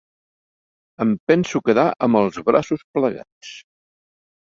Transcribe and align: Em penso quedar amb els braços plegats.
Em 1.03 1.11
penso 1.31 1.61
quedar 1.67 1.83
amb 2.07 2.19
els 2.21 2.39
braços 2.47 2.87
plegats. 2.97 3.53